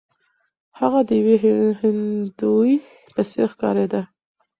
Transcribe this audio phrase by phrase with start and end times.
[0.79, 1.35] هغه د یوې
[1.81, 2.75] هندوې
[3.13, 4.01] په څیر ښکاریده.